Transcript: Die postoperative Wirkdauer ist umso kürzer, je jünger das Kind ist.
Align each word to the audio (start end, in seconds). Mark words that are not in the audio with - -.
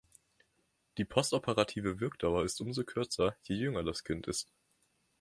Die 0.97 1.05
postoperative 1.05 1.99
Wirkdauer 1.99 2.43
ist 2.43 2.59
umso 2.59 2.83
kürzer, 2.83 3.37
je 3.43 3.55
jünger 3.55 3.83
das 3.83 4.03
Kind 4.03 4.25
ist. 4.25 4.51